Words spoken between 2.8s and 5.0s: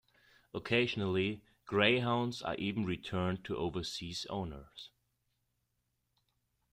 returned to overseas owners.